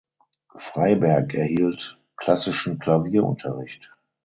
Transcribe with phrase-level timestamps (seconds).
[0.57, 3.93] Freiberg erhielt klassischen Klavierunterricht.